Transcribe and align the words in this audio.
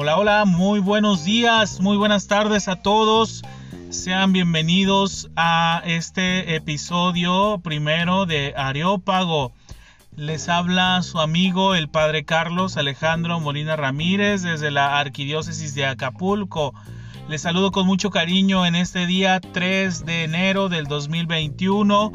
Hola, 0.00 0.16
hola, 0.16 0.44
muy 0.44 0.78
buenos 0.78 1.24
días, 1.24 1.80
muy 1.80 1.96
buenas 1.96 2.28
tardes 2.28 2.68
a 2.68 2.76
todos. 2.76 3.42
Sean 3.90 4.32
bienvenidos 4.32 5.28
a 5.34 5.82
este 5.84 6.54
episodio 6.54 7.58
primero 7.64 8.24
de 8.24 8.54
Areópago. 8.56 9.50
Les 10.14 10.48
habla 10.48 11.02
su 11.02 11.18
amigo 11.18 11.74
el 11.74 11.88
Padre 11.88 12.24
Carlos 12.24 12.76
Alejandro 12.76 13.40
Molina 13.40 13.74
Ramírez 13.74 14.42
desde 14.42 14.70
la 14.70 15.00
Arquidiócesis 15.00 15.74
de 15.74 15.86
Acapulco. 15.86 16.74
Les 17.28 17.42
saludo 17.42 17.72
con 17.72 17.84
mucho 17.84 18.10
cariño 18.10 18.66
en 18.66 18.76
este 18.76 19.04
día 19.04 19.40
3 19.40 20.06
de 20.06 20.22
enero 20.22 20.68
del 20.68 20.86
2021, 20.86 22.12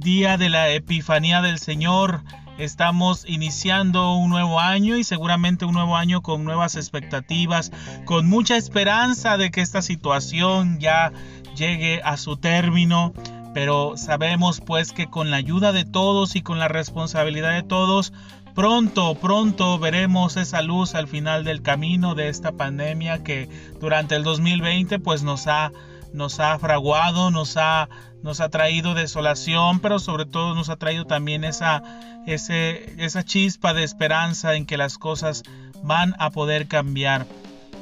día 0.00 0.36
de 0.36 0.48
la 0.48 0.68
Epifanía 0.70 1.42
del 1.42 1.60
Señor. 1.60 2.24
Estamos 2.58 3.24
iniciando 3.26 4.14
un 4.14 4.30
nuevo 4.30 4.60
año 4.60 4.96
y 4.96 5.02
seguramente 5.02 5.64
un 5.64 5.74
nuevo 5.74 5.96
año 5.96 6.22
con 6.22 6.44
nuevas 6.44 6.76
expectativas, 6.76 7.72
con 8.04 8.28
mucha 8.28 8.56
esperanza 8.56 9.36
de 9.36 9.50
que 9.50 9.60
esta 9.60 9.82
situación 9.82 10.78
ya 10.78 11.12
llegue 11.56 12.00
a 12.04 12.16
su 12.16 12.36
término. 12.36 13.12
Pero 13.54 13.96
sabemos 13.96 14.60
pues 14.60 14.92
que 14.92 15.06
con 15.08 15.30
la 15.30 15.36
ayuda 15.36 15.72
de 15.72 15.84
todos 15.84 16.36
y 16.36 16.42
con 16.42 16.58
la 16.60 16.68
responsabilidad 16.68 17.52
de 17.52 17.62
todos, 17.64 18.12
pronto, 18.54 19.16
pronto 19.16 19.78
veremos 19.80 20.36
esa 20.36 20.62
luz 20.62 20.94
al 20.94 21.08
final 21.08 21.42
del 21.42 21.60
camino 21.60 22.14
de 22.14 22.28
esta 22.28 22.52
pandemia 22.52 23.22
que 23.24 23.48
durante 23.80 24.14
el 24.14 24.22
2020 24.22 25.00
pues 25.00 25.24
nos 25.24 25.48
ha 25.48 25.72
nos 26.14 26.38
ha 26.38 26.56
fraguado, 26.60 27.32
nos 27.32 27.56
ha, 27.56 27.88
nos 28.22 28.40
ha 28.40 28.48
traído 28.48 28.94
desolación, 28.94 29.80
pero 29.80 29.98
sobre 29.98 30.24
todo 30.24 30.54
nos 30.54 30.70
ha 30.70 30.76
traído 30.76 31.04
también 31.04 31.42
esa, 31.42 31.82
ese, 32.24 32.94
esa 33.04 33.24
chispa 33.24 33.74
de 33.74 33.82
esperanza 33.82 34.54
en 34.54 34.64
que 34.64 34.76
las 34.76 34.96
cosas 34.96 35.42
van 35.82 36.14
a 36.20 36.30
poder 36.30 36.68
cambiar. 36.68 37.26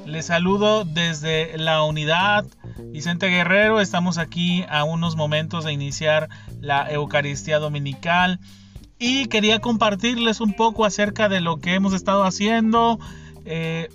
Les 0.06 0.26
saludo 0.26 0.84
desde 0.84 1.56
la 1.58 1.82
unidad 1.84 2.46
Vicente 2.90 3.28
Guerrero. 3.28 3.80
Estamos 3.80 4.16
aquí 4.16 4.64
a 4.68 4.82
unos 4.84 5.14
momentos 5.14 5.64
de 5.64 5.72
iniciar 5.72 6.30
la 6.60 6.90
Eucaristía 6.90 7.58
Dominical 7.58 8.40
y 8.98 9.26
quería 9.26 9.60
compartirles 9.60 10.40
un 10.40 10.54
poco 10.54 10.86
acerca 10.86 11.28
de 11.28 11.42
lo 11.42 11.58
que 11.58 11.74
hemos 11.74 11.92
estado 11.92 12.24
haciendo. 12.24 12.98
Eh, 13.44 13.90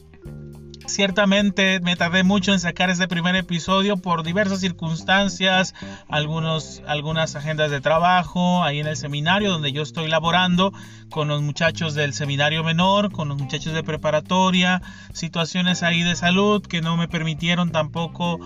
Ciertamente 0.88 1.82
me 1.82 1.98
tardé 1.98 2.24
mucho 2.24 2.54
en 2.54 2.62
sacar 2.62 2.90
este 2.90 3.10
primer 3.10 3.36
episodio 3.36 3.98
por 3.98 4.24
diversas 4.24 4.62
circunstancias, 4.62 5.76
algunos, 6.08 6.82
algunas 6.88 7.36
agendas 7.36 7.72
de 7.72 7.82
trabajo, 7.82 8.64
ahí 8.64 8.80
en 8.80 8.88
el 8.88 8.96
seminario 8.96 9.52
donde 9.52 9.74
yo 9.74 9.84
estoy 9.84 10.08
laborando 10.08 10.72
con 11.10 11.28
los 11.28 11.42
muchachos 11.42 11.94
del 11.94 12.14
seminario 12.14 12.64
menor, 12.64 13.12
con 13.12 13.28
los 13.28 13.38
muchachos 13.38 13.74
de 13.74 13.84
preparatoria, 13.84 14.82
situaciones 15.14 15.84
ahí 15.84 16.04
de 16.04 16.16
salud 16.16 16.66
que 16.66 16.82
no 16.82 16.96
me 16.96 17.10
permitieron 17.10 17.72
tampoco 17.72 18.40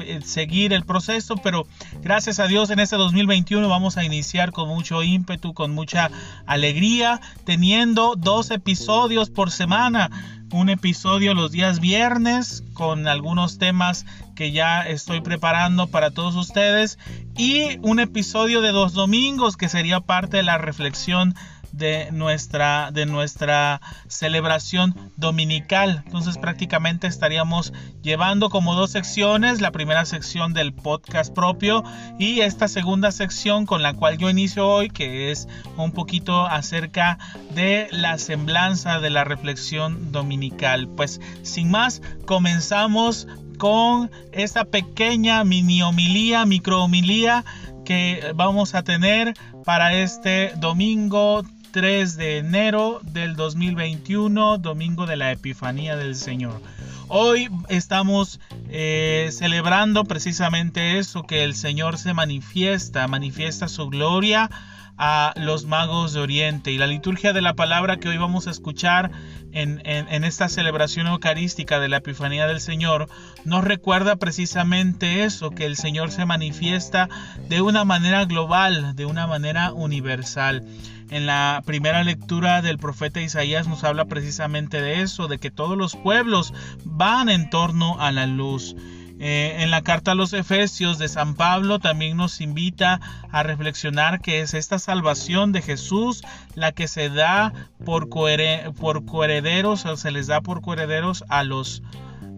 eh, 0.00 0.20
seguir 0.24 0.72
el 0.72 0.84
proceso, 0.84 1.36
pero 1.36 1.66
gracias 2.00 2.38
a 2.38 2.46
Dios 2.46 2.70
en 2.70 2.78
este 2.78 2.94
2021 2.94 3.68
vamos 3.68 3.96
a 3.96 4.04
iniciar 4.04 4.52
con 4.52 4.68
mucho 4.68 5.02
ímpetu, 5.02 5.52
con 5.52 5.72
mucha 5.72 6.10
alegría, 6.46 7.20
teniendo 7.44 8.14
dos 8.16 8.52
episodios 8.52 9.30
por 9.30 9.50
semana 9.50 10.37
un 10.52 10.70
episodio 10.70 11.34
los 11.34 11.52
días 11.52 11.80
viernes 11.80 12.64
con 12.72 13.06
algunos 13.06 13.58
temas 13.58 14.06
que 14.34 14.52
ya 14.52 14.82
estoy 14.82 15.20
preparando 15.20 15.88
para 15.88 16.10
todos 16.10 16.36
ustedes 16.36 16.98
y 17.36 17.78
un 17.82 18.00
episodio 18.00 18.60
de 18.60 18.72
dos 18.72 18.92
domingos 18.92 19.56
que 19.56 19.68
sería 19.68 20.00
parte 20.00 20.38
de 20.38 20.42
la 20.42 20.58
reflexión 20.58 21.34
de 21.78 22.10
nuestra, 22.12 22.90
de 22.92 23.06
nuestra 23.06 23.80
celebración 24.08 24.94
dominical. 25.16 26.02
Entonces 26.04 26.36
prácticamente 26.36 27.06
estaríamos 27.06 27.72
llevando 28.02 28.50
como 28.50 28.74
dos 28.74 28.90
secciones, 28.90 29.60
la 29.60 29.70
primera 29.70 30.04
sección 30.04 30.52
del 30.52 30.74
podcast 30.74 31.32
propio 31.32 31.84
y 32.18 32.40
esta 32.40 32.68
segunda 32.68 33.12
sección 33.12 33.64
con 33.64 33.82
la 33.82 33.94
cual 33.94 34.18
yo 34.18 34.28
inicio 34.28 34.68
hoy, 34.68 34.90
que 34.90 35.30
es 35.30 35.48
un 35.76 35.92
poquito 35.92 36.46
acerca 36.46 37.18
de 37.54 37.88
la 37.90 38.18
semblanza 38.18 39.00
de 39.00 39.10
la 39.10 39.24
reflexión 39.24 40.12
dominical. 40.12 40.88
Pues 40.88 41.20
sin 41.42 41.70
más, 41.70 42.02
comenzamos 42.26 43.26
con 43.58 44.10
esta 44.32 44.64
pequeña 44.64 45.44
mini 45.44 45.82
homilía, 45.82 46.46
micro 46.46 46.84
homilía 46.84 47.44
que 47.84 48.32
vamos 48.34 48.74
a 48.74 48.82
tener 48.82 49.34
para 49.64 49.94
este 49.94 50.52
domingo 50.56 51.42
3 51.70 52.16
de 52.16 52.38
enero 52.38 53.00
del 53.02 53.36
2021, 53.36 54.58
domingo 54.58 55.06
de 55.06 55.16
la 55.16 55.32
Epifanía 55.32 55.96
del 55.96 56.14
Señor. 56.16 56.60
Hoy 57.08 57.48
estamos 57.68 58.40
eh, 58.68 59.28
celebrando 59.32 60.04
precisamente 60.04 60.98
eso, 60.98 61.24
que 61.24 61.44
el 61.44 61.54
Señor 61.54 61.98
se 61.98 62.14
manifiesta, 62.14 63.06
manifiesta 63.08 63.68
su 63.68 63.88
gloria 63.88 64.50
a 64.98 65.32
los 65.36 65.64
magos 65.64 66.12
de 66.12 66.20
Oriente. 66.20 66.72
Y 66.72 66.78
la 66.78 66.86
liturgia 66.86 67.32
de 67.32 67.40
la 67.40 67.54
palabra 67.54 67.98
que 67.98 68.08
hoy 68.08 68.18
vamos 68.18 68.46
a 68.46 68.50
escuchar 68.50 69.10
en, 69.52 69.80
en, 69.84 70.24
esta 70.24 70.48
celebración 70.48 71.06
eucarística 71.06 71.80
de 71.80 71.88
la 71.88 71.98
Epifanía 71.98 72.46
del 72.46 72.60
Señor 72.60 73.08
nos 73.44 73.64
recuerda 73.64 74.16
precisamente 74.16 75.24
eso, 75.24 75.50
que 75.50 75.64
el 75.64 75.76
Señor 75.76 76.10
se 76.10 76.26
manifiesta 76.26 77.08
de 77.48 77.62
una 77.62 77.84
manera 77.84 78.24
global, 78.26 78.94
de 78.94 79.06
una 79.06 79.26
manera 79.26 79.72
universal. 79.72 80.66
En 81.10 81.24
la 81.24 81.62
primera 81.64 82.04
lectura 82.04 82.60
del 82.60 82.76
profeta 82.76 83.22
Isaías 83.22 83.66
nos 83.66 83.84
habla 83.84 84.04
precisamente 84.04 84.82
de 84.82 85.00
eso, 85.00 85.26
de 85.26 85.38
que 85.38 85.50
todos 85.50 85.78
los 85.78 85.96
pueblos 85.96 86.52
van 86.84 87.30
en 87.30 87.48
torno 87.48 87.98
a 88.00 88.12
la 88.12 88.26
luz. 88.26 88.76
Eh, 89.20 89.56
en 89.60 89.70
la 89.70 89.82
carta 89.82 90.12
a 90.12 90.14
los 90.14 90.32
Efesios 90.32 90.98
de 90.98 91.08
San 91.08 91.34
Pablo 91.34 91.80
también 91.80 92.16
nos 92.16 92.40
invita 92.40 93.00
a 93.30 93.42
reflexionar 93.42 94.20
que 94.20 94.40
es 94.40 94.54
esta 94.54 94.78
salvación 94.78 95.50
de 95.52 95.62
Jesús 95.62 96.22
la 96.54 96.72
que 96.72 96.86
se 96.86 97.10
da 97.10 97.52
por, 97.84 98.08
por 98.08 99.04
coherederos, 99.04 99.84
o 99.86 99.96
se 99.96 100.10
les 100.12 100.28
da 100.28 100.40
por 100.40 100.60
coherederos 100.60 101.24
a 101.28 101.42
los, 101.42 101.82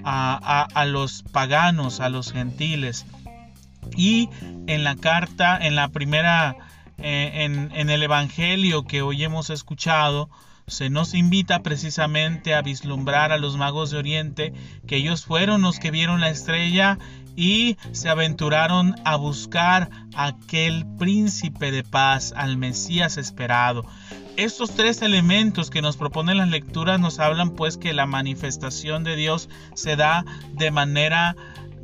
a 0.05 0.85
los 0.87 1.23
paganos, 1.25 2.01
a 2.01 2.09
los 2.09 2.33
gentiles. 2.33 3.07
Y 3.97 4.29
en 4.67 4.85
la 4.85 4.97
carta, 4.97 5.59
en 5.61 5.75
la 5.75 5.89
primera 5.89 6.57
eh, 7.03 7.45
en, 7.73 7.91
el 7.91 8.03
Evangelio 8.03 8.85
que 8.85 9.01
hoy 9.01 9.25
hemos 9.25 9.49
escuchado, 9.49 10.29
se 10.71 10.89
nos 10.89 11.15
invita 11.15 11.63
precisamente 11.63 12.55
a 12.55 12.63
vislumbrar 12.63 13.33
a 13.33 13.39
los 13.39 13.57
magos 13.57 13.91
de 13.91 13.99
Oriente, 13.99 14.55
que 14.87 14.97
ellos 14.97 15.25
fueron 15.25 15.63
los 15.63 15.79
que 15.79 15.91
vieron 15.91 16.21
la 16.21 16.31
estrella 16.31 16.99
y 17.37 17.77
se 17.93 18.09
aventuraron 18.09 18.95
a 19.05 19.17
buscar 19.17 19.91
aquel 20.15 20.87
príncipe 20.99 21.71
de 21.71 21.83
paz, 21.83 22.33
al 22.37 22.57
Mesías 22.57 23.17
esperado. 23.17 23.85
Estos 24.37 24.75
tres 24.75 25.03
elementos 25.03 25.71
que 25.71 25.83
nos 25.83 25.97
proponen 25.97 26.39
las 26.39 26.49
lecturas 26.49 27.01
nos 27.01 27.19
hablan 27.19 27.51
pues 27.51 27.77
que 27.77 27.93
la 27.93 28.07
manifestación 28.07 29.05
de 29.05 29.17
Dios 29.17 29.49
se 29.75 29.97
da 29.97 30.25
de 30.53 30.71
manera 30.71 31.37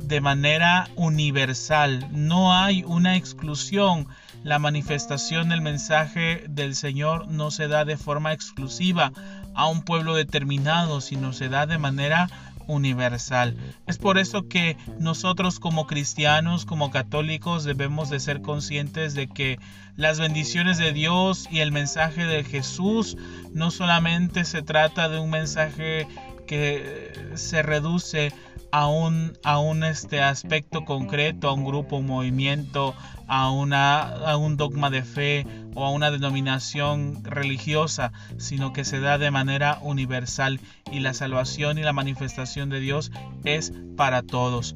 de 0.07 0.21
manera 0.21 0.89
universal, 0.95 2.07
no 2.11 2.53
hay 2.53 2.83
una 2.83 3.15
exclusión 3.15 4.07
la 4.43 4.59
manifestación 4.59 5.49
del 5.49 5.61
mensaje 5.61 6.45
del 6.47 6.75
Señor 6.75 7.27
no 7.27 7.51
se 7.51 7.67
da 7.67 7.83
de 7.83 7.97
forma 7.97 8.31
exclusiva 8.31 9.11
a 9.53 9.67
un 9.67 9.81
pueblo 9.81 10.15
determinado, 10.15 11.01
sino 11.01 11.33
se 11.33 11.49
da 11.49 11.65
de 11.65 11.77
manera 11.77 12.29
universal. 12.67 13.57
Es 13.87 13.97
por 13.97 14.17
eso 14.17 14.47
que 14.47 14.77
nosotros 14.99 15.59
como 15.59 15.87
cristianos, 15.87 16.65
como 16.65 16.91
católicos, 16.91 17.63
debemos 17.63 18.09
de 18.09 18.19
ser 18.19 18.41
conscientes 18.41 19.15
de 19.15 19.27
que 19.27 19.59
las 19.95 20.19
bendiciones 20.19 20.77
de 20.77 20.93
Dios 20.93 21.47
y 21.51 21.59
el 21.59 21.71
mensaje 21.71 22.25
de 22.25 22.43
Jesús 22.43 23.17
no 23.53 23.71
solamente 23.71 24.45
se 24.45 24.61
trata 24.61 25.09
de 25.09 25.19
un 25.19 25.29
mensaje 25.29 26.07
que 26.45 27.11
se 27.35 27.63
reduce 27.63 28.31
a 28.71 28.87
un, 28.87 29.37
a 29.43 29.59
un 29.59 29.83
este 29.83 30.21
aspecto 30.21 30.85
concreto, 30.85 31.49
a 31.49 31.53
un 31.53 31.65
grupo, 31.65 31.97
un 31.97 32.07
movimiento, 32.07 32.95
a, 33.27 33.51
una, 33.51 34.01
a 34.01 34.37
un 34.37 34.57
dogma 34.57 34.89
de 34.89 35.03
fe 35.03 35.45
o 35.75 35.85
a 35.85 35.91
una 35.91 36.11
denominación 36.11 37.23
religiosa, 37.23 38.11
sino 38.37 38.73
que 38.73 38.85
se 38.85 38.99
da 38.99 39.17
de 39.17 39.31
manera 39.31 39.79
universal 39.81 40.59
y 40.91 40.99
la 40.99 41.13
salvación 41.13 41.77
y 41.77 41.83
la 41.83 41.93
manifestación 41.93 42.69
de 42.69 42.79
Dios 42.79 43.11
es 43.43 43.73
para 43.95 44.21
todos. 44.23 44.75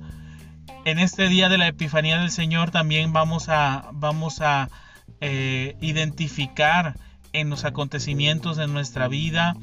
En 0.85 0.99
este 0.99 1.27
día 1.27 1.49
de 1.49 1.57
la 1.57 1.67
Epifanía 1.67 2.19
del 2.19 2.31
Señor 2.31 2.71
también 2.71 3.13
vamos 3.13 3.49
a, 3.49 3.89
vamos 3.93 4.41
a 4.41 4.69
eh, 5.19 5.75
identificar 5.81 6.95
en 7.33 7.49
los 7.49 7.65
acontecimientos 7.65 8.57
de 8.57 8.67
nuestra 8.67 9.07
vida 9.07 9.55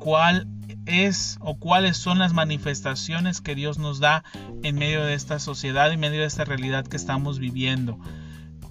cuál 0.00 0.46
es 0.86 1.38
o 1.40 1.58
cuáles 1.58 1.96
son 1.96 2.18
las 2.18 2.32
manifestaciones 2.32 3.40
que 3.40 3.54
Dios 3.54 3.78
nos 3.78 4.00
da 4.00 4.24
en 4.62 4.76
medio 4.76 5.04
de 5.04 5.14
esta 5.14 5.38
sociedad, 5.38 5.92
en 5.92 6.00
medio 6.00 6.20
de 6.20 6.26
esta 6.26 6.44
realidad 6.44 6.86
que 6.86 6.96
estamos 6.96 7.38
viviendo. 7.38 7.98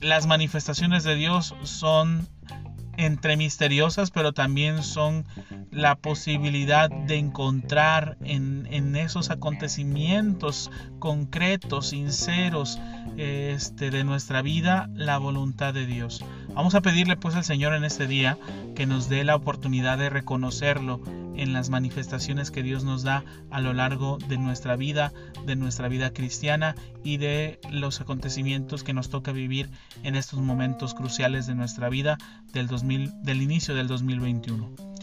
Las 0.01 0.27
manifestaciones 0.27 1.03
de 1.03 1.15
Dios 1.15 1.55
son 1.63 2.27
entre 2.97 3.37
misteriosas, 3.37 4.11
pero 4.11 4.33
también 4.33 4.83
son 4.83 5.25
la 5.71 5.95
posibilidad 5.95 6.89
de 6.89 7.17
encontrar 7.17 8.17
en, 8.21 8.67
en 8.71 8.95
esos 8.95 9.29
acontecimientos 9.29 10.71
concretos, 10.99 11.89
sinceros 11.89 12.79
este, 13.17 13.91
de 13.91 14.03
nuestra 14.03 14.41
vida 14.41 14.89
la 14.93 15.17
voluntad 15.17 15.73
de 15.73 15.85
Dios. 15.85 16.23
Vamos 16.53 16.75
a 16.75 16.81
pedirle 16.81 17.17
pues 17.17 17.35
al 17.35 17.43
Señor 17.43 17.73
en 17.73 17.83
este 17.83 18.07
día 18.07 18.37
que 18.75 18.85
nos 18.85 19.09
dé 19.09 19.23
la 19.23 19.35
oportunidad 19.35 19.97
de 19.97 20.09
reconocerlo 20.09 21.01
en 21.37 21.53
las 21.53 21.69
manifestaciones 21.69 22.51
que 22.51 22.63
Dios 22.63 22.83
nos 22.83 23.03
da 23.03 23.23
a 23.51 23.61
lo 23.61 23.73
largo 23.73 24.17
de 24.29 24.37
nuestra 24.37 24.75
vida, 24.75 25.13
de 25.45 25.55
nuestra 25.55 25.87
vida 25.87 26.11
cristiana 26.13 26.75
y 27.03 27.17
de 27.17 27.59
los 27.71 28.01
acontecimientos 28.01 28.83
que 28.83 28.93
nos 28.93 29.09
toca 29.09 29.31
vivir 29.31 29.69
en 30.03 30.15
estos 30.15 30.39
momentos 30.39 30.93
cruciales 30.93 31.47
de 31.47 31.55
nuestra 31.55 31.89
vida 31.89 32.17
del, 32.53 32.67
2000, 32.67 33.23
del 33.23 33.41
inicio 33.41 33.75
del 33.75 33.87
2021. 33.87 34.94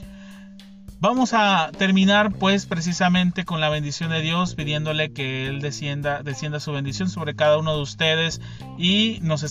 Vamos 1.03 1.33
a 1.35 1.73
terminar 1.77 2.33
pues 2.33 2.67
precisamente 2.67 3.45
con 3.45 3.61
la 3.61 3.69
bendición 3.69 4.11
de 4.11 4.21
Dios 4.21 4.55
pidiéndole 4.55 5.13
que 5.13 5.49
Él 5.49 5.61
descienda, 5.61 6.23
su 6.61 6.71
bendición 6.71 7.11
sobre 7.11 7.35
cada 7.35 7.59
uno 7.59 7.75
de 7.75 7.83
ustedes 7.83 8.41
y 8.79 9.19
nos, 9.21 9.43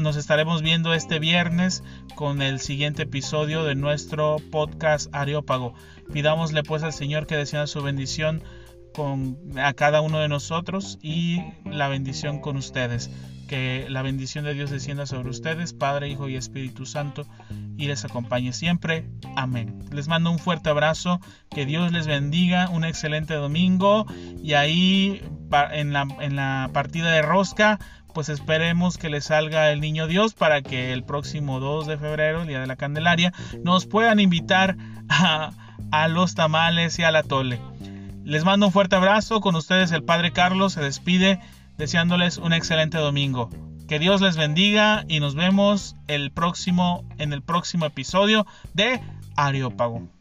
nos 0.00 0.16
estaremos 0.18 0.60
viendo 0.60 0.92
este 0.92 1.18
viernes 1.18 1.82
con 2.14 2.42
el 2.42 2.60
siguiente 2.60 3.04
episodio 3.04 3.64
de 3.64 3.74
nuestro 3.74 4.36
podcast 4.50 5.08
Areópago. 5.14 5.72
Pidámosle 6.12 6.62
pues 6.62 6.82
al 6.82 6.92
Señor 6.92 7.26
que 7.26 7.36
descienda 7.36 7.66
su 7.68 7.82
bendición 7.82 8.42
con 8.94 9.38
a 9.56 9.72
cada 9.72 10.02
uno 10.02 10.18
de 10.18 10.28
nosotros 10.28 10.98
y 11.00 11.40
la 11.64 11.88
bendición 11.88 12.38
con 12.42 12.58
ustedes. 12.58 13.10
Que 13.48 13.86
la 13.88 14.02
bendición 14.02 14.44
de 14.44 14.54
Dios 14.54 14.70
descienda 14.70 15.06
sobre 15.06 15.30
ustedes, 15.30 15.72
Padre, 15.72 16.08
Hijo 16.08 16.28
y 16.28 16.36
Espíritu 16.36 16.86
Santo, 16.86 17.26
y 17.76 17.86
les 17.86 18.04
acompañe 18.04 18.52
siempre. 18.52 19.08
Amén. 19.34 19.84
Les 19.90 20.06
mando 20.06 20.30
un 20.30 20.38
fuerte 20.38 20.70
abrazo, 20.70 21.20
que 21.50 21.66
Dios 21.66 21.90
les 21.90 22.06
bendiga, 22.06 22.68
un 22.68 22.84
excelente 22.84 23.34
domingo 23.34 24.06
y 24.42 24.52
ahí 24.52 25.22
en 25.72 25.92
la, 25.92 26.06
en 26.20 26.36
la 26.36 26.70
partida 26.72 27.10
de 27.10 27.22
rosca 27.22 27.80
pues 28.14 28.30
esperemos 28.30 28.98
que 28.98 29.10
les 29.10 29.26
salga 29.26 29.70
el 29.70 29.80
niño 29.80 30.08
Dios 30.08 30.34
para 30.34 30.62
que 30.62 30.92
el 30.92 31.04
próximo 31.04 31.60
2 31.60 31.86
de 31.86 31.98
febrero, 31.98 32.42
el 32.42 32.48
día 32.48 32.60
de 32.60 32.66
la 32.66 32.74
Candelaria, 32.74 33.32
nos 33.62 33.86
puedan 33.86 34.18
invitar 34.18 34.76
a, 35.08 35.52
a 35.92 36.08
los 36.08 36.34
tamales 36.34 36.98
y 36.98 37.04
a 37.04 37.12
la 37.12 37.22
tole. 37.22 37.60
Les 38.24 38.44
mando 38.44 38.66
un 38.66 38.72
fuerte 38.72 38.96
abrazo. 38.96 39.40
Con 39.40 39.54
ustedes 39.56 39.92
el 39.92 40.02
Padre 40.02 40.32
Carlos 40.32 40.72
se 40.74 40.80
despide 40.80 41.40
deseándoles 41.78 42.36
un 42.36 42.52
excelente 42.52 42.98
domingo. 42.98 43.48
Que 43.88 43.98
Dios 43.98 44.20
les 44.20 44.36
bendiga 44.36 45.04
y 45.08 45.20
nos 45.20 45.34
vemos 45.34 45.96
el 46.08 46.30
próximo 46.30 47.04
en 47.16 47.32
el 47.32 47.40
próximo 47.40 47.86
episodio 47.86 48.46
de 48.74 49.00
Areópago. 49.36 50.17